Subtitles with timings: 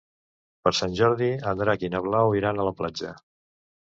[0.67, 3.13] Per Sant Jordi en Drac i na Blau iran a la platja.